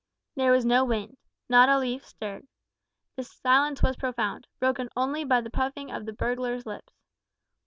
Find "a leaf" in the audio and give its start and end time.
1.69-2.07